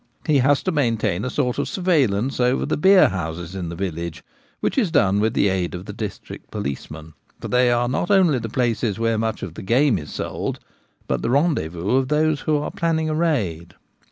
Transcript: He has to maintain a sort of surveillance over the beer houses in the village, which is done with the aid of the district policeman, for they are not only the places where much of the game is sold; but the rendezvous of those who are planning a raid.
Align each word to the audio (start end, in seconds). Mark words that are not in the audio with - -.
He 0.25 0.39
has 0.39 0.63
to 0.63 0.71
maintain 0.71 1.23
a 1.23 1.29
sort 1.29 1.59
of 1.59 1.67
surveillance 1.67 2.39
over 2.39 2.65
the 2.65 2.75
beer 2.75 3.09
houses 3.09 3.53
in 3.53 3.69
the 3.69 3.75
village, 3.75 4.23
which 4.59 4.75
is 4.75 4.89
done 4.89 5.19
with 5.19 5.35
the 5.35 5.47
aid 5.47 5.75
of 5.75 5.85
the 5.85 5.93
district 5.93 6.49
policeman, 6.49 7.13
for 7.39 7.49
they 7.49 7.69
are 7.69 7.87
not 7.87 8.09
only 8.09 8.39
the 8.39 8.49
places 8.49 8.97
where 8.97 9.19
much 9.19 9.43
of 9.43 9.53
the 9.53 9.61
game 9.61 9.99
is 9.99 10.11
sold; 10.11 10.59
but 11.07 11.21
the 11.21 11.29
rendezvous 11.29 11.91
of 11.97 12.07
those 12.07 12.39
who 12.41 12.57
are 12.57 12.71
planning 12.71 13.09
a 13.09 13.13
raid. 13.13 13.75